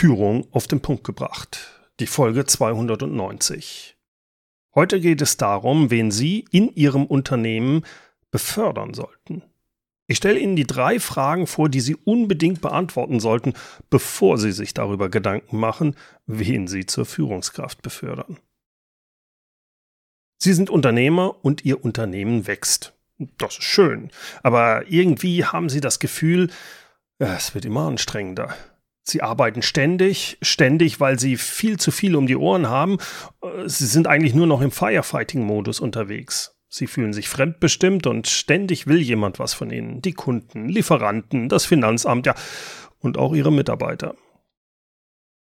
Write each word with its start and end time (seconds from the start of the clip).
Führung 0.00 0.48
auf 0.52 0.66
den 0.66 0.80
Punkt 0.80 1.04
gebracht. 1.04 1.78
Die 2.00 2.06
Folge 2.06 2.46
290. 2.46 3.98
Heute 4.74 4.98
geht 4.98 5.20
es 5.20 5.36
darum, 5.36 5.90
wen 5.90 6.10
Sie 6.10 6.46
in 6.50 6.74
Ihrem 6.74 7.04
Unternehmen 7.04 7.84
befördern 8.30 8.94
sollten. 8.94 9.42
Ich 10.06 10.16
stelle 10.16 10.38
Ihnen 10.38 10.56
die 10.56 10.66
drei 10.66 11.00
Fragen 11.00 11.46
vor, 11.46 11.68
die 11.68 11.80
Sie 11.82 11.96
unbedingt 11.96 12.62
beantworten 12.62 13.20
sollten, 13.20 13.52
bevor 13.90 14.38
Sie 14.38 14.52
sich 14.52 14.72
darüber 14.72 15.10
Gedanken 15.10 15.58
machen, 15.58 15.94
wen 16.24 16.66
Sie 16.66 16.86
zur 16.86 17.04
Führungskraft 17.04 17.82
befördern. 17.82 18.38
Sie 20.38 20.54
sind 20.54 20.70
Unternehmer 20.70 21.44
und 21.44 21.66
Ihr 21.66 21.84
Unternehmen 21.84 22.46
wächst. 22.46 22.94
Das 23.36 23.58
ist 23.58 23.64
schön, 23.64 24.10
aber 24.42 24.90
irgendwie 24.90 25.44
haben 25.44 25.68
Sie 25.68 25.82
das 25.82 25.98
Gefühl, 25.98 26.48
es 27.18 27.54
wird 27.54 27.66
immer 27.66 27.86
anstrengender. 27.86 28.56
Sie 29.02 29.22
arbeiten 29.22 29.62
ständig, 29.62 30.38
ständig, 30.42 31.00
weil 31.00 31.18
sie 31.18 31.36
viel 31.36 31.78
zu 31.78 31.90
viel 31.90 32.16
um 32.16 32.26
die 32.26 32.36
Ohren 32.36 32.68
haben. 32.68 32.98
Sie 33.66 33.86
sind 33.86 34.06
eigentlich 34.06 34.34
nur 34.34 34.46
noch 34.46 34.60
im 34.60 34.70
Firefighting-Modus 34.70 35.80
unterwegs. 35.80 36.56
Sie 36.68 36.86
fühlen 36.86 37.12
sich 37.12 37.28
fremdbestimmt 37.28 38.06
und 38.06 38.28
ständig 38.28 38.86
will 38.86 39.00
jemand 39.00 39.38
was 39.38 39.54
von 39.54 39.70
ihnen. 39.70 40.02
Die 40.02 40.12
Kunden, 40.12 40.68
Lieferanten, 40.68 41.48
das 41.48 41.64
Finanzamt, 41.64 42.26
ja, 42.26 42.34
und 43.00 43.18
auch 43.18 43.34
ihre 43.34 43.50
Mitarbeiter. 43.50 44.14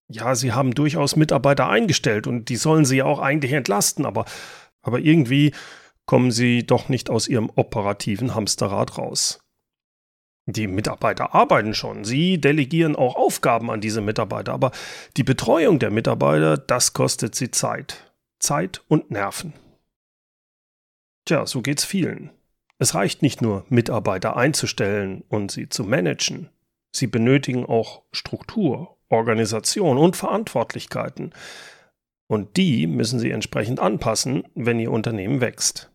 Ja, 0.08 0.34
sie 0.36 0.54
haben 0.54 0.74
durchaus 0.74 1.16
Mitarbeiter 1.16 1.70
eingestellt 1.70 2.26
und 2.26 2.50
die 2.50 2.56
sollen 2.56 2.86
sie 2.86 2.98
ja 2.98 3.06
auch 3.06 3.20
eigentlich 3.20 3.54
entlasten, 3.54 4.06
aber, 4.06 4.26
aber 4.82 5.00
irgendwie 5.00 5.54
kommen 6.06 6.32
sie 6.32 6.66
doch 6.66 6.90
nicht 6.90 7.10
aus 7.10 7.28
ihrem 7.28 7.50
operativen 7.56 8.34
Hamsterrad 8.34 8.98
raus. 8.98 9.43
Die 10.46 10.68
Mitarbeiter 10.68 11.34
arbeiten 11.34 11.74
schon. 11.74 12.04
Sie 12.04 12.40
delegieren 12.40 12.96
auch 12.96 13.16
Aufgaben 13.16 13.72
an 13.72 13.80
diese 13.80 14.02
Mitarbeiter. 14.02 14.54
Aber 14.54 14.72
die 15.16 15.24
Betreuung 15.24 15.80
der 15.80 15.90
Mitarbeiter, 15.90 16.58
das 16.58 16.94
kostet 16.94 17.36
sie 17.36 17.52
Zeit. 17.52 18.12
Zeit 18.40 18.82
und 18.90 19.10
Nerven. 19.10 19.54
Tja, 21.26 21.46
so 21.46 21.62
geht's 21.62 21.86
vielen. 21.86 22.32
Es 22.78 22.94
reicht 22.96 23.22
nicht 23.22 23.42
nur, 23.42 23.66
Mitarbeiter 23.70 24.36
einzustellen 24.36 25.24
und 25.30 25.52
sie 25.52 25.70
zu 25.70 25.86
managen. 25.86 26.50
Sie 26.92 27.08
benötigen 27.08 27.66
auch 27.66 28.02
Struktur, 28.12 28.98
Organisation 29.08 29.98
und 29.98 30.18
Verantwortlichkeiten. 30.18 31.34
Und 32.28 32.58
die 32.58 32.88
müssen 32.88 33.20
sie 33.20 33.32
entsprechend 33.32 33.80
anpassen, 33.80 34.44
wenn 34.56 34.80
ihr 34.80 34.92
Unternehmen 34.92 35.40
wächst. 35.40 35.93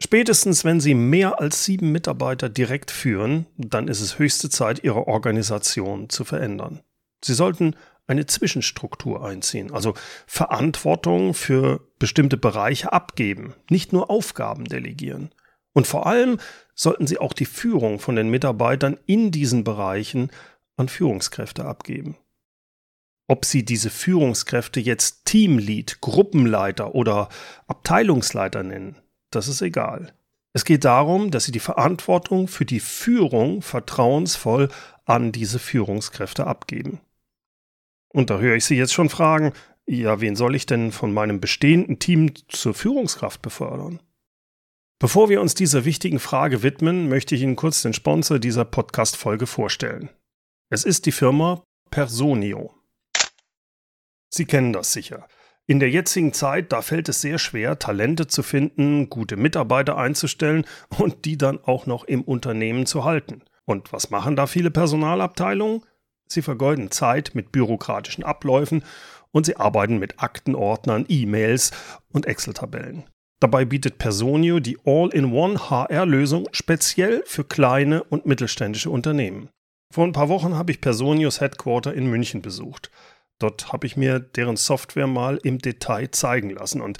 Spätestens 0.00 0.64
wenn 0.64 0.80
Sie 0.80 0.94
mehr 0.94 1.40
als 1.40 1.64
sieben 1.64 1.90
Mitarbeiter 1.90 2.48
direkt 2.48 2.90
führen, 2.90 3.46
dann 3.56 3.88
ist 3.88 4.00
es 4.00 4.18
höchste 4.18 4.48
Zeit, 4.48 4.84
Ihre 4.84 5.08
Organisation 5.08 6.08
zu 6.08 6.24
verändern. 6.24 6.80
Sie 7.24 7.34
sollten 7.34 7.74
eine 8.06 8.26
Zwischenstruktur 8.26 9.24
einziehen, 9.24 9.72
also 9.72 9.94
Verantwortung 10.26 11.34
für 11.34 11.80
bestimmte 11.98 12.36
Bereiche 12.36 12.92
abgeben, 12.92 13.54
nicht 13.70 13.92
nur 13.92 14.08
Aufgaben 14.08 14.64
delegieren. 14.64 15.30
Und 15.74 15.86
vor 15.86 16.06
allem 16.06 16.38
sollten 16.74 17.06
Sie 17.06 17.18
auch 17.18 17.32
die 17.32 17.44
Führung 17.44 17.98
von 17.98 18.16
den 18.16 18.30
Mitarbeitern 18.30 18.98
in 19.06 19.30
diesen 19.30 19.64
Bereichen 19.64 20.30
an 20.76 20.88
Führungskräfte 20.88 21.64
abgeben. 21.64 22.16
Ob 23.26 23.44
Sie 23.44 23.64
diese 23.64 23.90
Führungskräfte 23.90 24.80
jetzt 24.80 25.26
Teamlead, 25.26 26.00
Gruppenleiter 26.00 26.94
oder 26.94 27.28
Abteilungsleiter 27.66 28.62
nennen, 28.62 28.96
das 29.30 29.48
ist 29.48 29.62
egal. 29.62 30.12
Es 30.52 30.64
geht 30.64 30.84
darum, 30.84 31.30
dass 31.30 31.44
sie 31.44 31.52
die 31.52 31.60
Verantwortung 31.60 32.48
für 32.48 32.64
die 32.64 32.80
Führung 32.80 33.62
vertrauensvoll 33.62 34.68
an 35.04 35.32
diese 35.32 35.58
Führungskräfte 35.58 36.46
abgeben. 36.46 37.00
Und 38.08 38.30
da 38.30 38.38
höre 38.38 38.56
ich 38.56 38.64
Sie 38.64 38.76
jetzt 38.76 38.94
schon 38.94 39.10
fragen, 39.10 39.52
ja, 39.86 40.20
wen 40.20 40.36
soll 40.36 40.54
ich 40.54 40.66
denn 40.66 40.92
von 40.92 41.12
meinem 41.12 41.40
bestehenden 41.40 41.98
Team 41.98 42.32
zur 42.48 42.74
Führungskraft 42.74 43.42
befördern? 43.42 44.00
Bevor 44.98 45.28
wir 45.28 45.40
uns 45.40 45.54
dieser 45.54 45.84
wichtigen 45.84 46.18
Frage 46.18 46.62
widmen, 46.62 47.08
möchte 47.08 47.34
ich 47.34 47.42
Ihnen 47.42 47.56
kurz 47.56 47.82
den 47.82 47.94
Sponsor 47.94 48.38
dieser 48.38 48.64
Podcast-Folge 48.64 49.46
vorstellen. 49.46 50.10
Es 50.70 50.84
ist 50.84 51.06
die 51.06 51.12
Firma 51.12 51.62
Personio. 51.90 52.74
Sie 54.30 54.44
kennen 54.44 54.72
das 54.72 54.92
sicher. 54.92 55.26
In 55.70 55.80
der 55.80 55.90
jetzigen 55.90 56.32
Zeit, 56.32 56.72
da 56.72 56.80
fällt 56.80 57.10
es 57.10 57.20
sehr 57.20 57.38
schwer, 57.38 57.78
Talente 57.78 58.26
zu 58.26 58.42
finden, 58.42 59.10
gute 59.10 59.36
Mitarbeiter 59.36 59.98
einzustellen 59.98 60.64
und 60.96 61.26
die 61.26 61.36
dann 61.36 61.60
auch 61.62 61.84
noch 61.84 62.04
im 62.04 62.22
Unternehmen 62.22 62.86
zu 62.86 63.04
halten. 63.04 63.42
Und 63.66 63.92
was 63.92 64.08
machen 64.08 64.34
da 64.34 64.46
viele 64.46 64.70
Personalabteilungen? 64.70 65.82
Sie 66.26 66.40
vergeuden 66.40 66.90
Zeit 66.90 67.34
mit 67.34 67.52
bürokratischen 67.52 68.24
Abläufen 68.24 68.82
und 69.30 69.44
sie 69.44 69.58
arbeiten 69.58 69.98
mit 69.98 70.22
Aktenordnern, 70.22 71.04
E-Mails 71.06 71.72
und 72.14 72.24
Excel-Tabellen. 72.24 73.04
Dabei 73.38 73.66
bietet 73.66 73.98
Personio 73.98 74.60
die 74.60 74.78
All-in-One 74.86 75.68
HR-Lösung 75.68 76.48
speziell 76.52 77.22
für 77.26 77.44
kleine 77.44 78.04
und 78.04 78.24
mittelständische 78.24 78.88
Unternehmen. 78.88 79.50
Vor 79.92 80.04
ein 80.04 80.12
paar 80.12 80.30
Wochen 80.30 80.56
habe 80.56 80.72
ich 80.72 80.80
Personios 80.80 81.42
Headquarter 81.42 81.92
in 81.92 82.06
München 82.08 82.40
besucht. 82.40 82.90
Dort 83.38 83.72
habe 83.72 83.86
ich 83.86 83.96
mir 83.96 84.18
deren 84.18 84.56
Software 84.56 85.06
mal 85.06 85.38
im 85.42 85.58
Detail 85.58 86.10
zeigen 86.10 86.50
lassen 86.50 86.80
und 86.80 86.98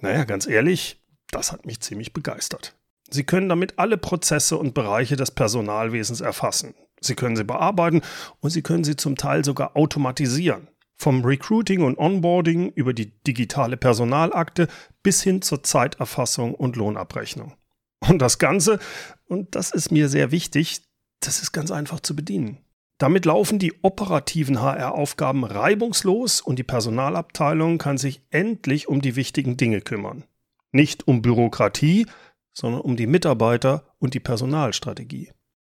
naja, 0.00 0.24
ganz 0.24 0.46
ehrlich, 0.46 1.00
das 1.30 1.50
hat 1.50 1.66
mich 1.66 1.80
ziemlich 1.80 2.12
begeistert. 2.12 2.76
Sie 3.10 3.24
können 3.24 3.48
damit 3.48 3.78
alle 3.78 3.96
Prozesse 3.98 4.56
und 4.56 4.74
Bereiche 4.74 5.16
des 5.16 5.30
Personalwesens 5.30 6.20
erfassen. 6.20 6.74
Sie 7.00 7.14
können 7.14 7.36
sie 7.36 7.44
bearbeiten 7.44 8.02
und 8.40 8.50
Sie 8.50 8.62
können 8.62 8.84
sie 8.84 8.96
zum 8.96 9.16
Teil 9.16 9.44
sogar 9.44 9.76
automatisieren. 9.76 10.68
Vom 10.96 11.24
Recruiting 11.24 11.82
und 11.82 11.98
Onboarding 11.98 12.70
über 12.70 12.94
die 12.94 13.10
digitale 13.24 13.76
Personalakte 13.76 14.68
bis 15.02 15.22
hin 15.22 15.42
zur 15.42 15.62
Zeiterfassung 15.62 16.54
und 16.54 16.76
Lohnabrechnung. 16.76 17.54
Und 18.00 18.20
das 18.20 18.38
Ganze, 18.38 18.78
und 19.26 19.54
das 19.54 19.70
ist 19.70 19.90
mir 19.90 20.08
sehr 20.08 20.30
wichtig, 20.30 20.82
das 21.20 21.42
ist 21.42 21.52
ganz 21.52 21.70
einfach 21.70 22.00
zu 22.00 22.14
bedienen. 22.14 22.58
Damit 22.98 23.24
laufen 23.24 23.58
die 23.58 23.72
operativen 23.82 24.60
HR-Aufgaben 24.60 25.44
reibungslos 25.44 26.40
und 26.40 26.58
die 26.58 26.62
Personalabteilung 26.62 27.78
kann 27.78 27.98
sich 27.98 28.22
endlich 28.30 28.88
um 28.88 29.00
die 29.00 29.16
wichtigen 29.16 29.56
Dinge 29.56 29.80
kümmern. 29.80 30.22
Nicht 30.70 31.08
um 31.08 31.20
Bürokratie, 31.20 32.06
sondern 32.52 32.80
um 32.80 32.96
die 32.96 33.08
Mitarbeiter 33.08 33.84
und 33.98 34.14
die 34.14 34.20
Personalstrategie. 34.20 35.32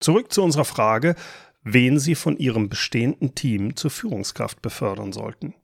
Zurück 0.00 0.32
zu 0.32 0.42
unserer 0.42 0.64
Frage, 0.64 1.14
wen 1.62 1.98
sie 1.98 2.14
von 2.14 2.36
ihrem 2.36 2.68
bestehenden 2.68 3.34
Team 3.34 3.76
zur 3.76 3.90
Führungskraft 3.90 4.62
befördern 4.62 5.12
sollten. 5.12 5.54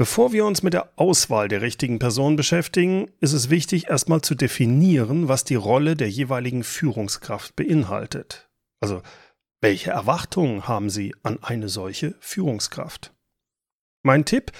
Bevor 0.00 0.32
wir 0.32 0.46
uns 0.46 0.62
mit 0.62 0.72
der 0.72 0.92
Auswahl 0.96 1.48
der 1.48 1.60
richtigen 1.60 1.98
Person 1.98 2.36
beschäftigen, 2.36 3.10
ist 3.20 3.34
es 3.34 3.50
wichtig, 3.50 3.88
erstmal 3.88 4.22
zu 4.22 4.34
definieren, 4.34 5.28
was 5.28 5.44
die 5.44 5.56
Rolle 5.56 5.94
der 5.94 6.08
jeweiligen 6.08 6.64
Führungskraft 6.64 7.54
beinhaltet. 7.54 8.48
Also, 8.80 9.02
welche 9.60 9.90
Erwartungen 9.90 10.66
haben 10.66 10.88
Sie 10.88 11.14
an 11.22 11.42
eine 11.42 11.68
solche 11.68 12.14
Führungskraft? 12.20 13.12
Mein 14.02 14.24
Tipp, 14.24 14.52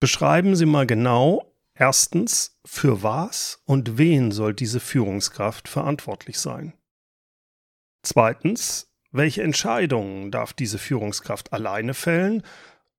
beschreiben 0.00 0.54
Sie 0.54 0.66
mal 0.66 0.86
genau, 0.86 1.50
erstens, 1.72 2.60
für 2.66 3.02
was 3.02 3.62
und 3.64 3.96
wen 3.96 4.32
soll 4.32 4.52
diese 4.52 4.80
Führungskraft 4.80 5.66
verantwortlich 5.66 6.38
sein? 6.38 6.74
Zweitens, 8.02 8.93
welche 9.14 9.44
Entscheidungen 9.44 10.32
darf 10.32 10.52
diese 10.52 10.76
Führungskraft 10.76 11.52
alleine 11.52 11.94
fällen 11.94 12.42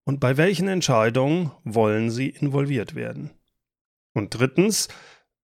und 0.06 0.22
bei 0.22 0.38
welchen 0.38 0.70
Entscheidungen 0.70 1.52
wollen 1.66 2.09
sie 2.09 2.30
involviert 2.30 2.95
werden? 2.95 3.31
Und 4.13 4.30
drittens, 4.30 4.88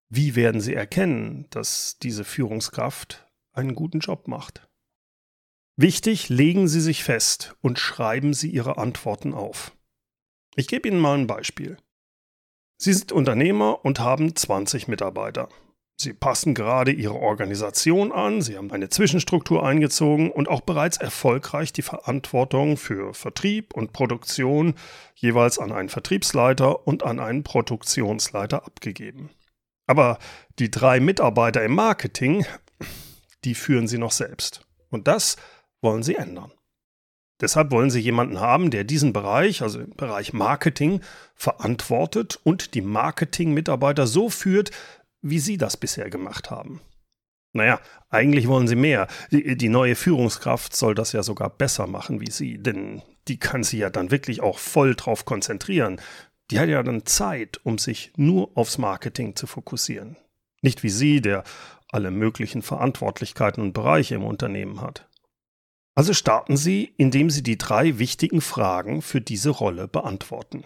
wie 0.08 0.36
werden 0.36 0.62
sie 0.62 0.74
erkennen, 0.74 1.46
dass 1.50 2.00
diese 2.00 2.24
Führungskraft 2.24 3.28
einen 3.52 3.76
guten 3.76 4.00
Job 4.00 4.30
macht? 4.30 4.70
Wichtig, 5.76 6.30
legen 6.30 6.70
Sie 6.70 6.82
sich 6.82 7.04
fest 7.04 7.56
und 7.62 7.78
schreiben 7.78 8.34
Sie 8.34 8.50
Ihre 8.50 8.78
Antworten 8.78 9.34
auf. 9.34 9.76
Ich 10.56 10.68
gebe 10.68 10.88
Ihnen 10.88 11.00
mal 11.00 11.18
ein 11.18 11.28
Beispiel. 11.28 11.78
Sie 12.78 12.94
sind 12.94 13.12
Unternehmer 13.12 13.84
und 13.84 14.00
haben 14.00 14.36
20 14.36 14.88
Mitarbeiter. 14.88 15.50
Sie 16.02 16.14
passen 16.14 16.54
gerade 16.56 16.92
Ihre 16.92 17.16
Organisation 17.16 18.12
an, 18.12 18.42
Sie 18.42 18.58
haben 18.58 18.72
eine 18.72 18.90
Zwischenstruktur 18.90 19.64
eingezogen 19.66 20.32
und 20.32 20.50
auch 20.50 20.62
bereits 20.62 20.98
erfolgreich 20.98 21.74
die 21.74 21.84
Verantwortung 21.84 22.78
für 22.78 23.14
Vertrieb 23.14 23.74
und 23.76 23.94
Produktion 23.94 24.74
jeweils 25.16 25.60
an 25.60 25.72
einen 25.72 25.90
Vertriebsleiter 25.90 26.88
und 26.88 27.04
an 27.04 27.20
einen 27.20 27.44
Produktionsleiter 27.44 28.66
abgegeben. 28.66 29.30
Aber 29.86 30.18
die 30.58 30.72
drei 30.72 31.00
Mitarbeiter 31.00 31.64
im 31.64 31.76
Marketing, 31.76 32.46
die 33.44 33.54
führen 33.54 33.88
Sie 33.88 33.98
noch 33.98 34.12
selbst. 34.12 34.66
Und 34.90 35.08
das 35.08 35.38
wollen 35.82 36.02
Sie 36.02 36.16
ändern. 36.16 36.52
Deshalb 37.42 37.72
wollen 37.72 37.90
Sie 37.90 38.00
jemanden 38.00 38.40
haben, 38.40 38.70
der 38.70 38.84
diesen 38.84 39.14
Bereich, 39.14 39.64
also 39.64 39.80
den 39.80 39.96
Bereich 39.96 40.32
Marketing, 40.32 41.02
verantwortet 41.36 42.40
und 42.44 42.76
die 42.76 42.82
Marketing-Mitarbeiter 42.82 44.06
so 44.06 44.30
führt, 44.30 44.70
wie 45.22 45.40
Sie 45.40 45.58
das 45.58 45.78
bisher 45.78 46.10
gemacht 46.10 46.52
haben. 46.52 46.82
Naja, 47.54 47.82
eigentlich 48.10 48.48
wollen 48.48 48.68
Sie 48.68 48.76
mehr. 48.76 49.08
Die, 49.32 49.58
die, 49.58 49.70
neue 49.70 49.96
Führungskraft 49.96 50.76
soll 50.76 50.96
das 50.96 51.12
ja 51.12 51.22
sogar 51.22 51.50
besser 51.50 51.86
machen 51.88 52.22
wie 52.22 52.32
Sie, 52.32 52.58
denn 52.58 53.02
die 53.28 53.40
kann 53.40 53.64
sich 53.64 53.80
ja 53.80 53.90
dann 53.90 54.10
wirklich 54.12 54.42
auch 54.42 54.58
voll 54.58 54.96
drauf 54.96 55.26
konzentrieren. 55.26 56.00
Die 56.50 56.60
hat 56.60 56.70
ja 56.70 56.82
dann 56.84 57.06
Zeit, 57.06 57.60
um 57.64 57.78
sich 57.78 58.14
nur 58.16 58.52
aufs 58.56 58.78
Marketing 58.78 59.36
zu 59.36 59.48
fokussieren. 59.48 60.18
Nicht 60.62 60.84
wie 60.84 60.90
Sie, 60.90 61.22
der 61.22 61.44
alle 61.90 62.12
möglichen 62.12 62.62
Verantwortlichkeiten 62.62 63.62
und 63.62 63.74
Bereiche 63.74 64.16
im 64.16 64.24
Unternehmen 64.24 64.82
hat. 64.82 65.08
Also 65.94 66.14
starten 66.14 66.56
Sie, 66.56 66.94
indem 66.98 67.30
Sie 67.30 67.44
die 67.44 67.58
drei 67.58 68.00
wichtigen 68.00 68.40
Fragen 68.40 69.02
für 69.02 69.20
diese 69.20 69.50
Rolle 69.50 69.90
beantworten. 69.90 70.64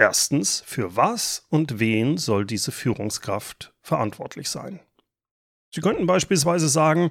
Erstens, 0.00 0.62
für 0.64 0.96
was 0.96 1.44
und 1.50 1.78
wen 1.78 2.16
soll 2.16 2.46
diese 2.46 2.72
Führungskraft 2.72 3.74
verantwortlich 3.82 4.48
sein? 4.48 4.80
Sie 5.70 5.82
könnten 5.82 6.06
beispielsweise 6.06 6.70
sagen, 6.70 7.10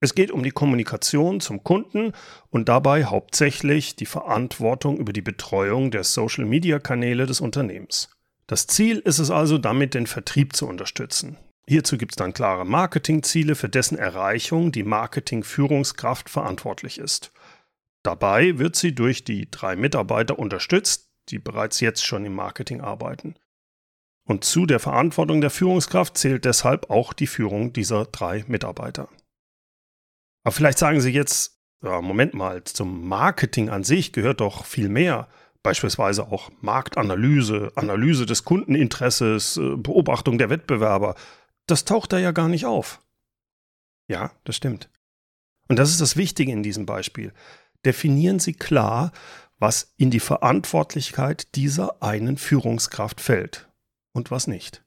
es 0.00 0.16
geht 0.16 0.32
um 0.32 0.42
die 0.42 0.50
Kommunikation 0.50 1.38
zum 1.38 1.62
Kunden 1.62 2.12
und 2.50 2.68
dabei 2.68 3.04
hauptsächlich 3.04 3.94
die 3.94 4.04
Verantwortung 4.04 4.96
über 4.96 5.12
die 5.12 5.22
Betreuung 5.22 5.92
der 5.92 6.02
Social-Media-Kanäle 6.02 7.26
des 7.26 7.40
Unternehmens. 7.40 8.10
Das 8.48 8.66
Ziel 8.66 8.98
ist 8.98 9.20
es 9.20 9.30
also, 9.30 9.56
damit 9.56 9.94
den 9.94 10.08
Vertrieb 10.08 10.56
zu 10.56 10.66
unterstützen, 10.66 11.36
Hierzu 11.68 11.98
gibt 11.98 12.12
es 12.12 12.16
dann 12.16 12.32
klare 12.32 12.64
Marketingziele, 12.64 13.54
für 13.54 13.68
dessen 13.68 13.98
Erreichung 13.98 14.72
die 14.72 14.84
Marketingführungskraft 14.84 16.30
verantwortlich 16.30 16.98
ist. 16.98 17.30
Dabei 18.02 18.58
wird 18.58 18.74
sie 18.74 18.94
durch 18.94 19.22
die 19.22 19.50
drei 19.50 19.76
Mitarbeiter 19.76 20.38
unterstützt, 20.38 21.07
die 21.30 21.38
bereits 21.38 21.80
jetzt 21.80 22.04
schon 22.04 22.24
im 22.24 22.34
Marketing 22.34 22.80
arbeiten. 22.80 23.34
Und 24.26 24.44
zu 24.44 24.66
der 24.66 24.78
Verantwortung 24.78 25.40
der 25.40 25.50
Führungskraft 25.50 26.18
zählt 26.18 26.44
deshalb 26.44 26.90
auch 26.90 27.12
die 27.12 27.26
Führung 27.26 27.72
dieser 27.72 28.04
drei 28.06 28.44
Mitarbeiter. 28.46 29.08
Aber 30.44 30.52
vielleicht 30.52 30.78
sagen 30.78 31.00
Sie 31.00 31.10
jetzt, 31.10 31.60
ja, 31.82 32.00
Moment 32.00 32.34
mal, 32.34 32.64
zum 32.64 33.08
Marketing 33.08 33.70
an 33.70 33.84
sich 33.84 34.12
gehört 34.12 34.40
doch 34.40 34.64
viel 34.64 34.88
mehr. 34.88 35.28
Beispielsweise 35.62 36.28
auch 36.28 36.50
Marktanalyse, 36.60 37.72
Analyse 37.74 38.26
des 38.26 38.44
Kundeninteresses, 38.44 39.56
äh, 39.56 39.76
Beobachtung 39.76 40.38
der 40.38 40.50
Wettbewerber 40.50 41.14
das 41.68 41.84
taucht 41.84 42.12
da 42.12 42.18
ja 42.18 42.32
gar 42.32 42.48
nicht 42.48 42.66
auf. 42.66 43.00
Ja, 44.10 44.32
das 44.44 44.56
stimmt. 44.56 44.90
Und 45.68 45.78
das 45.78 45.90
ist 45.90 46.00
das 46.00 46.16
Wichtige 46.16 46.50
in 46.50 46.62
diesem 46.62 46.86
Beispiel. 46.86 47.32
Definieren 47.84 48.38
Sie 48.38 48.54
klar, 48.54 49.12
was 49.58 49.94
in 49.96 50.10
die 50.10 50.20
Verantwortlichkeit 50.20 51.54
dieser 51.54 52.02
einen 52.02 52.36
Führungskraft 52.36 53.20
fällt 53.20 53.68
und 54.12 54.30
was 54.30 54.46
nicht. 54.46 54.84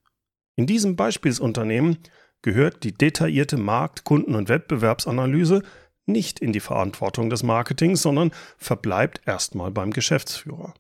In 0.55 0.67
diesem 0.67 0.95
Beispielsunternehmen 0.95 1.97
gehört 2.41 2.83
die 2.83 2.93
detaillierte 2.93 3.57
Markt-, 3.57 4.03
Kunden- 4.03 4.35
und 4.35 4.49
Wettbewerbsanalyse 4.49 5.63
nicht 6.05 6.39
in 6.39 6.51
die 6.51 6.59
Verantwortung 6.59 7.29
des 7.29 7.43
Marketings, 7.43 8.01
sondern 8.01 8.31
verbleibt 8.57 9.21
erstmal 9.25 9.71
beim 9.71 9.91
Geschäftsführer. 9.91 10.73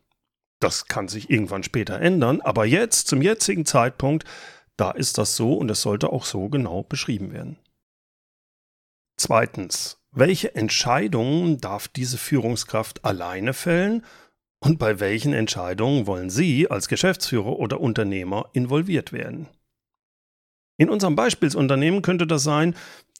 Das 0.59 0.85
kann 0.85 1.07
sich 1.07 1.29
irgendwann 1.29 1.63
später 1.63 1.99
ändern, 1.99 2.41
aber 2.41 2.65
jetzt, 2.65 3.07
zum 3.07 3.21
jetzigen 3.21 3.65
Zeitpunkt, 3.65 4.25
da 4.77 4.91
ist 4.91 5.17
das 5.17 5.35
so 5.35 5.55
und 5.55 5.69
es 5.69 5.81
sollte 5.81 6.11
auch 6.11 6.25
so 6.25 6.49
genau 6.49 6.83
beschrieben 6.83 7.31
werden. 7.31 7.57
Zweitens, 9.17 10.00
welche 10.11 10.55
Entscheidungen 10.55 11.59
darf 11.59 11.87
diese 11.87 12.17
Führungskraft 12.17 13.05
alleine 13.05 13.53
fällen 13.53 14.03
und 14.59 14.77
bei 14.77 14.99
welchen 14.99 15.33
Entscheidungen 15.33 16.05
wollen 16.05 16.29
Sie 16.29 16.69
als 16.69 16.87
Geschäftsführer 16.87 17.57
oder 17.57 17.79
Unternehmer 17.79 18.49
involviert 18.53 19.13
werden? 19.13 19.47
In 20.77 20.89
unserem 20.89 21.15
Beispielsunternehmen 21.15 22.01
könnte 22.01 22.27
das 22.27 22.43
sein, 22.43 22.75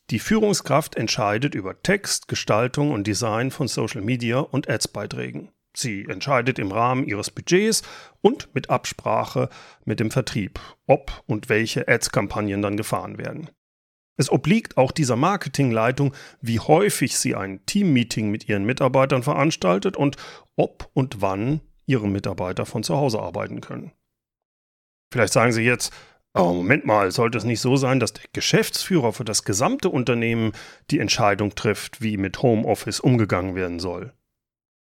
die 0.09 0.19
Führungskraft 0.19 0.95
entscheidet 0.95 1.55
über 1.55 1.81
Text, 1.81 2.27
Gestaltung 2.27 2.91
und 2.91 3.07
Design 3.07 3.51
von 3.51 3.67
Social 3.67 4.01
Media 4.01 4.39
und 4.39 4.69
Ads-Beiträgen. 4.69 5.49
Sie 5.73 6.05
entscheidet 6.09 6.59
im 6.59 6.71
Rahmen 6.71 7.05
ihres 7.05 7.31
Budgets 7.31 7.83
und 8.19 8.53
mit 8.53 8.69
Absprache 8.69 9.49
mit 9.85 10.01
dem 10.01 10.11
Vertrieb, 10.11 10.59
ob 10.85 11.23
und 11.27 11.47
welche 11.47 11.87
Ads-Kampagnen 11.87 12.61
dann 12.61 12.75
gefahren 12.75 13.17
werden. 13.17 13.49
Es 14.17 14.31
obliegt 14.31 14.77
auch 14.77 14.91
dieser 14.91 15.15
Marketingleitung, 15.15 16.13
wie 16.41 16.59
häufig 16.59 17.17
sie 17.17 17.35
ein 17.35 17.65
Teammeeting 17.65 18.29
mit 18.29 18.47
ihren 18.47 18.65
Mitarbeitern 18.65 19.23
veranstaltet 19.23 19.97
und 19.97 20.17
ob 20.55 20.89
und 20.93 21.21
wann 21.21 21.61
ihre 21.85 22.07
Mitarbeiter 22.07 22.65
von 22.65 22.83
zu 22.83 22.95
Hause 22.95 23.19
arbeiten 23.19 23.61
können. 23.61 23.91
Vielleicht 25.11 25.33
sagen 25.33 25.51
Sie 25.51 25.63
jetzt, 25.63 25.91
aber 26.33 26.53
Moment 26.53 26.85
mal, 26.85 27.11
sollte 27.11 27.37
es 27.37 27.43
nicht 27.43 27.59
so 27.59 27.75
sein, 27.75 27.99
dass 27.99 28.13
der 28.13 28.23
Geschäftsführer 28.31 29.11
für 29.11 29.25
das 29.25 29.43
gesamte 29.43 29.89
Unternehmen 29.89 30.53
die 30.89 30.99
Entscheidung 30.99 31.55
trifft, 31.55 32.01
wie 32.01 32.15
mit 32.15 32.41
Homeoffice 32.41 33.01
umgegangen 33.01 33.55
werden 33.55 33.79
soll? 33.79 34.13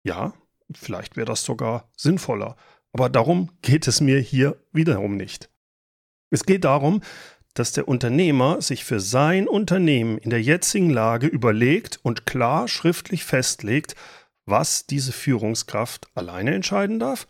Ja, 0.04 0.34
Vielleicht 0.76 1.16
wäre 1.16 1.26
das 1.26 1.44
sogar 1.44 1.90
sinnvoller. 1.96 2.56
Aber 2.92 3.08
darum 3.08 3.50
geht 3.62 3.86
es 3.86 4.00
mir 4.00 4.18
hier 4.18 4.62
wiederum 4.72 5.16
nicht. 5.16 5.50
Es 6.30 6.44
geht 6.44 6.64
darum, 6.64 7.02
dass 7.54 7.72
der 7.72 7.88
Unternehmer 7.88 8.62
sich 8.62 8.84
für 8.84 9.00
sein 9.00 9.46
Unternehmen 9.46 10.18
in 10.18 10.30
der 10.30 10.42
jetzigen 10.42 10.90
Lage 10.90 11.26
überlegt 11.26 12.00
und 12.02 12.26
klar 12.26 12.68
schriftlich 12.68 13.24
festlegt, 13.24 13.94
was 14.46 14.86
diese 14.86 15.12
Führungskraft 15.12 16.08
alleine 16.14 16.54
entscheiden 16.54 16.98
darf 16.98 17.26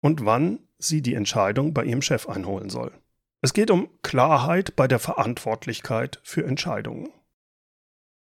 und 0.00 0.24
wann 0.24 0.58
sie 0.78 1.02
die 1.02 1.14
Entscheidung 1.14 1.72
bei 1.72 1.84
ihrem 1.84 2.02
Chef 2.02 2.28
einholen 2.28 2.68
soll. 2.68 2.92
Es 3.40 3.52
geht 3.52 3.70
um 3.70 3.88
Klarheit 4.02 4.74
bei 4.76 4.88
der 4.88 4.98
Verantwortlichkeit 4.98 6.20
für 6.22 6.44
Entscheidungen. 6.44 7.10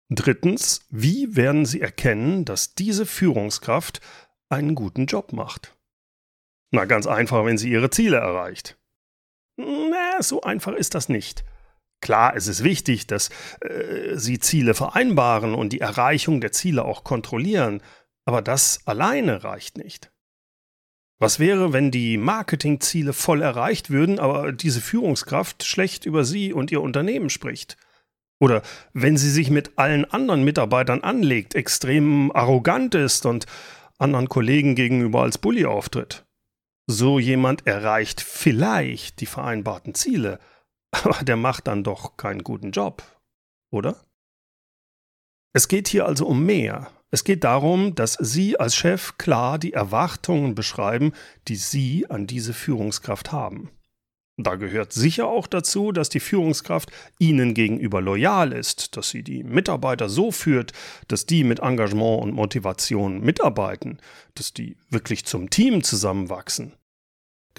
Drittens, 0.09 0.87
wie 0.89 1.35
werden 1.35 1.65
Sie 1.65 1.81
erkennen, 1.81 2.43
dass 2.43 2.73
diese 2.73 3.05
Führungskraft 3.05 4.01
einen 4.49 4.73
guten 4.73 5.05
Job 5.05 5.33
macht? 5.33 5.75
Na, 6.71 6.85
ganz 6.85 7.05
einfach, 7.05 7.45
wenn 7.45 7.57
sie 7.57 7.69
ihre 7.69 7.91
Ziele 7.91 8.17
erreicht. 8.17 8.78
So 10.21 10.41
einfach 10.41 10.73
ist 10.73 10.95
das 10.95 11.09
nicht. 11.09 11.43
Klar, 12.01 12.35
es 12.35 12.47
ist 12.47 12.63
wichtig, 12.63 13.07
dass 13.07 13.29
äh, 13.61 14.15
sie 14.15 14.39
Ziele 14.39 14.73
vereinbaren 14.73 15.53
und 15.53 15.73
die 15.73 15.81
Erreichung 15.81 16.39
der 16.39 16.51
Ziele 16.51 16.85
auch 16.85 17.03
kontrollieren, 17.03 17.81
aber 18.25 18.41
das 18.41 18.81
alleine 18.85 19.43
reicht 19.43 19.77
nicht. 19.77 20.11
Was 21.21 21.39
wäre, 21.39 21.73
wenn 21.73 21.91
die 21.91 22.17
Marketingziele 22.17 23.11
voll 23.11 23.41
erreicht 23.41 23.89
würden, 23.89 24.19
aber 24.19 24.53
diese 24.53 24.79
Führungskraft 24.79 25.65
schlecht 25.65 26.05
über 26.05 26.23
sie 26.23 26.53
und 26.53 26.71
ihr 26.71 26.81
Unternehmen 26.81 27.29
spricht? 27.29 27.75
Oder 28.39 28.61
wenn 28.93 29.17
sie 29.17 29.29
sich 29.29 29.49
mit 29.49 29.77
allen 29.77 30.05
anderen 30.05 30.43
Mitarbeitern 30.43 31.01
anlegt, 31.01 31.55
extrem 31.55 32.31
arrogant 32.31 32.95
ist 32.95 33.25
und 33.25 33.45
anderen 33.97 34.29
Kollegen 34.29 34.75
gegenüber 34.75 35.23
als 35.23 35.37
Bully 35.37 35.65
auftritt. 35.65 36.25
So 36.91 37.19
jemand 37.19 37.67
erreicht 37.67 38.19
vielleicht 38.19 39.19
die 39.21 39.27
vereinbarten 39.27 39.93
Ziele, 39.93 40.39
aber 40.91 41.23
der 41.23 41.35
macht 41.35 41.67
dann 41.67 41.83
doch 41.83 42.17
keinen 42.17 42.43
guten 42.43 42.71
Job, 42.71 43.03
oder? 43.69 44.03
Es 45.53 45.67
geht 45.67 45.87
hier 45.87 46.07
also 46.07 46.25
um 46.25 46.47
mehr. 46.47 46.89
Es 47.11 47.23
geht 47.23 47.43
darum, 47.43 47.93
dass 47.93 48.13
Sie 48.13 48.59
als 48.59 48.75
Chef 48.75 49.19
klar 49.19 49.59
die 49.59 49.73
Erwartungen 49.73 50.55
beschreiben, 50.55 51.13
die 51.47 51.57
Sie 51.57 52.09
an 52.09 52.25
diese 52.25 52.55
Führungskraft 52.55 53.31
haben. 53.31 53.69
Da 54.41 54.55
gehört 54.55 54.91
sicher 54.91 55.27
auch 55.27 55.45
dazu, 55.45 55.91
dass 55.91 56.09
die 56.09 56.19
Führungskraft 56.19 56.91
ihnen 57.19 57.53
gegenüber 57.53 58.01
loyal 58.01 58.51
ist, 58.51 58.97
dass 58.97 59.09
sie 59.09 59.21
die 59.21 59.43
Mitarbeiter 59.43 60.09
so 60.09 60.31
führt, 60.31 60.71
dass 61.07 61.27
die 61.27 61.43
mit 61.43 61.59
Engagement 61.59 62.23
und 62.23 62.33
Motivation 62.33 63.19
mitarbeiten, 63.19 63.99
dass 64.33 64.53
die 64.53 64.77
wirklich 64.89 65.25
zum 65.25 65.51
Team 65.51 65.83
zusammenwachsen. 65.83 66.73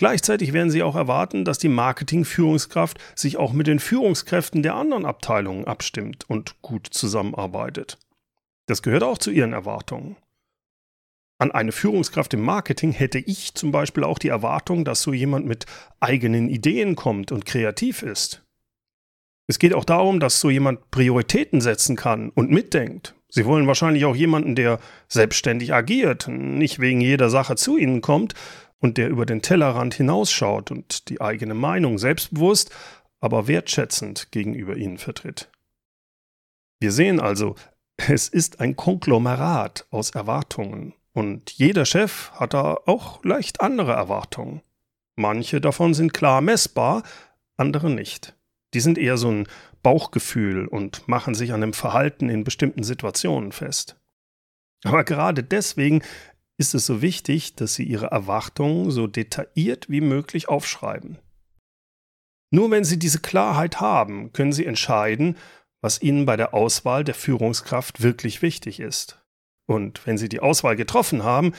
Gleichzeitig 0.00 0.54
werden 0.54 0.70
sie 0.70 0.82
auch 0.82 0.96
erwarten, 0.96 1.44
dass 1.44 1.58
die 1.58 1.68
Marketing-Führungskraft 1.68 2.98
sich 3.14 3.36
auch 3.36 3.52
mit 3.52 3.66
den 3.66 3.78
Führungskräften 3.78 4.62
der 4.62 4.74
anderen 4.74 5.04
Abteilungen 5.04 5.66
abstimmt 5.66 6.24
und 6.26 6.62
gut 6.62 6.86
zusammenarbeitet. 6.90 7.98
Das 8.64 8.80
gehört 8.80 9.02
auch 9.02 9.18
zu 9.18 9.30
ihren 9.30 9.52
Erwartungen. 9.52 10.16
An 11.36 11.52
eine 11.52 11.70
Führungskraft 11.70 12.32
im 12.32 12.40
Marketing 12.40 12.92
hätte 12.92 13.18
ich 13.18 13.52
zum 13.52 13.72
Beispiel 13.72 14.02
auch 14.02 14.18
die 14.18 14.28
Erwartung, 14.28 14.86
dass 14.86 15.02
so 15.02 15.12
jemand 15.12 15.44
mit 15.44 15.66
eigenen 16.00 16.48
Ideen 16.48 16.96
kommt 16.96 17.30
und 17.30 17.44
kreativ 17.44 18.02
ist. 18.02 18.42
Es 19.48 19.58
geht 19.58 19.74
auch 19.74 19.84
darum, 19.84 20.18
dass 20.18 20.40
so 20.40 20.48
jemand 20.48 20.90
Prioritäten 20.90 21.60
setzen 21.60 21.96
kann 21.96 22.30
und 22.30 22.50
mitdenkt. 22.50 23.16
Sie 23.28 23.44
wollen 23.44 23.66
wahrscheinlich 23.66 24.06
auch 24.06 24.16
jemanden, 24.16 24.54
der 24.54 24.80
selbstständig 25.08 25.74
agiert, 25.74 26.26
nicht 26.26 26.78
wegen 26.78 27.02
jeder 27.02 27.28
Sache 27.28 27.54
zu 27.54 27.76
Ihnen 27.76 28.00
kommt 28.00 28.34
und 28.80 28.98
der 28.98 29.08
über 29.08 29.26
den 29.26 29.42
Tellerrand 29.42 29.94
hinausschaut 29.94 30.70
und 30.70 31.08
die 31.08 31.20
eigene 31.20 31.54
Meinung 31.54 31.98
selbstbewusst, 31.98 32.70
aber 33.20 33.46
wertschätzend 33.46 34.32
gegenüber 34.32 34.76
Ihnen 34.76 34.98
vertritt. 34.98 35.50
Wir 36.80 36.92
sehen 36.92 37.20
also, 37.20 37.54
Es 38.08 38.28
ist 38.28 38.60
ein 38.60 38.76
Konglomerat 38.76 39.86
aus 39.90 40.10
Erwartungen 40.10 40.94
und 41.12 41.50
jeder 41.50 41.84
Chef 41.84 42.30
hat 42.32 42.54
da 42.54 42.78
auch 42.86 43.22
leicht 43.24 43.60
andere 43.60 43.92
Erwartungen. 43.92 44.62
Manche 45.16 45.60
davon 45.60 45.92
sind 45.92 46.14
klar 46.14 46.40
messbar, 46.40 47.02
andere 47.56 47.90
nicht. 47.90 48.34
Die 48.72 48.80
sind 48.80 48.96
eher 48.96 49.18
so 49.18 49.30
ein 49.30 49.48
Bauchgefühl 49.82 50.66
und 50.66 51.08
machen 51.08 51.34
sich 51.34 51.52
an 51.52 51.60
dem 51.60 51.72
Verhalten 51.72 52.28
in 52.28 52.44
bestimmten 52.44 52.84
Situationen 52.84 53.52
fest. 53.52 53.96
Aber 54.84 55.04
gerade 55.04 55.42
deswegen 55.42 56.02
ist 56.60 56.74
es 56.74 56.84
so 56.84 57.00
wichtig, 57.00 57.56
dass 57.56 57.74
Sie 57.74 57.84
Ihre 57.84 58.08
Erwartungen 58.08 58.90
so 58.90 59.06
detailliert 59.06 59.88
wie 59.88 60.02
möglich 60.02 60.50
aufschreiben. 60.50 61.18
Nur 62.52 62.70
wenn 62.70 62.84
Sie 62.84 62.98
diese 62.98 63.20
Klarheit 63.20 63.80
haben, 63.80 64.34
können 64.34 64.52
Sie 64.52 64.66
entscheiden, 64.66 65.38
was 65.80 66.02
Ihnen 66.02 66.26
bei 66.26 66.36
der 66.36 66.52
Auswahl 66.52 67.02
der 67.02 67.14
Führungskraft 67.14 68.02
wirklich 68.02 68.42
wichtig 68.42 68.78
ist. 68.78 69.24
Und 69.66 70.06
wenn 70.06 70.18
Sie 70.18 70.28
die 70.28 70.40
Auswahl 70.40 70.76
getroffen 70.76 71.24
haben, 71.24 71.54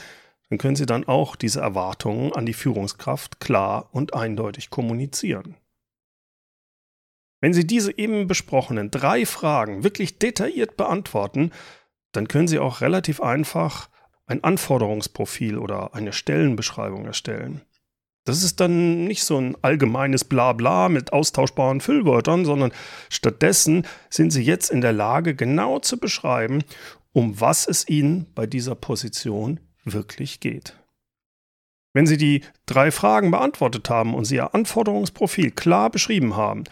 dann 0.48 0.58
können 0.58 0.76
Sie 0.76 0.86
dann 0.86 1.08
auch 1.08 1.34
diese 1.34 1.60
Erwartungen 1.60 2.32
an 2.32 2.46
die 2.46 2.52
Führungskraft 2.52 3.40
klar 3.40 3.88
und 3.92 4.14
eindeutig 4.14 4.70
kommunizieren. 4.70 5.56
Wenn 7.40 7.54
Sie 7.54 7.66
diese 7.66 7.98
eben 7.98 8.28
besprochenen 8.28 8.92
drei 8.92 9.26
Fragen 9.26 9.82
wirklich 9.82 10.20
detailliert 10.20 10.76
beantworten, 10.76 11.50
dann 12.12 12.28
können 12.28 12.46
Sie 12.46 12.60
auch 12.60 12.82
relativ 12.82 13.20
einfach 13.20 13.88
ein 14.26 14.44
Anforderungsprofil 14.44 15.58
oder 15.58 15.94
eine 15.94 16.12
Stellenbeschreibung 16.12 17.04
erstellen. 17.04 17.62
Das 18.24 18.44
ist 18.44 18.60
dann 18.60 19.04
nicht 19.04 19.24
so 19.24 19.36
ein 19.36 19.56
allgemeines 19.62 20.24
Blabla 20.24 20.88
mit 20.88 21.12
austauschbaren 21.12 21.80
Füllwörtern, 21.80 22.44
sondern 22.44 22.72
stattdessen 23.10 23.84
sind 24.10 24.30
Sie 24.30 24.42
jetzt 24.42 24.70
in 24.70 24.80
der 24.80 24.92
Lage, 24.92 25.34
genau 25.34 25.80
zu 25.80 25.98
beschreiben, 25.98 26.62
um 27.12 27.40
was 27.40 27.66
es 27.66 27.88
Ihnen 27.88 28.26
bei 28.34 28.46
dieser 28.46 28.76
Position 28.76 29.58
wirklich 29.84 30.38
geht. 30.38 30.76
Wenn 31.92 32.06
Sie 32.06 32.16
die 32.16 32.42
drei 32.64 32.90
Fragen 32.92 33.32
beantwortet 33.32 33.90
haben 33.90 34.14
und 34.14 34.24
Sie 34.24 34.36
Ihr 34.36 34.54
Anforderungsprofil 34.54 35.50
klar 35.50 35.90
beschrieben 35.90 36.36
haben, 36.36 36.64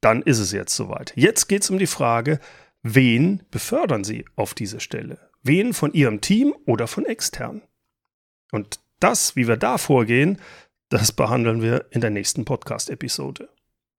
dann 0.00 0.22
ist 0.22 0.38
es 0.38 0.52
jetzt 0.52 0.74
soweit. 0.74 1.12
Jetzt 1.16 1.46
geht 1.46 1.62
es 1.62 1.70
um 1.70 1.78
die 1.78 1.86
Frage, 1.86 2.40
wen 2.82 3.42
befördern 3.50 4.04
Sie 4.04 4.24
auf 4.34 4.54
diese 4.54 4.80
Stelle? 4.80 5.25
Wen 5.46 5.72
von 5.72 5.92
Ihrem 5.92 6.20
Team 6.20 6.54
oder 6.66 6.86
von 6.86 7.06
extern? 7.06 7.62
Und 8.50 8.80
das, 9.00 9.36
wie 9.36 9.46
wir 9.46 9.56
da 9.56 9.78
vorgehen, 9.78 10.40
das 10.88 11.12
behandeln 11.12 11.62
wir 11.62 11.86
in 11.90 12.00
der 12.00 12.10
nächsten 12.10 12.44
Podcast-Episode. 12.44 13.48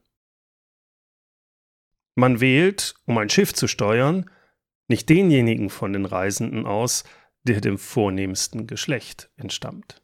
Man 2.13 2.39
wählt, 2.39 2.93
um 3.07 3.17
ein 3.17 3.31
Schiff 3.31 3.51
zu 3.51 3.67
steuern, 3.67 4.29
nicht 4.87 5.09
denjenigen 5.09 5.71
von 5.71 5.93
den 5.93 6.05
Reisenden 6.05 6.67
aus, 6.67 7.03
der 7.41 7.61
dem 7.61 7.79
vornehmsten 7.79 8.67
Geschlecht 8.67 9.31
entstammt. 9.37 10.03